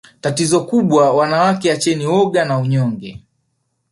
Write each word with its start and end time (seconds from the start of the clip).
Tatizo 0.21 0.65
kubwa 0.65 1.11
wanawake 1.13 1.71
acheni 1.71 2.05
woga 2.05 2.45
na 2.45 2.57
unyonge 2.57 3.23